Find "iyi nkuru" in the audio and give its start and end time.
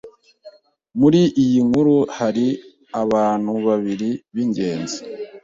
1.43-1.95